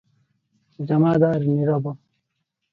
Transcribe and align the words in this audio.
ଜମାଦାର 0.93 1.45
ନୀରବ। 1.53 1.95